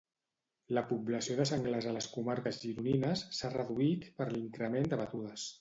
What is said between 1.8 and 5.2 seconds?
a les comarques gironines s'ha reduït per l'increment de